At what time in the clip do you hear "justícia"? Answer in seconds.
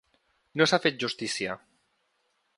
1.05-1.59